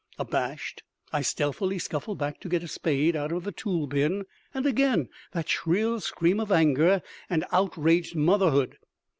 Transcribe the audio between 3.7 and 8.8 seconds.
bin and again that shrill scream of anger and outraged motherhood.